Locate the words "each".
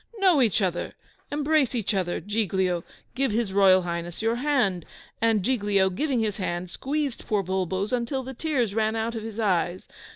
0.41-0.63, 1.75-1.93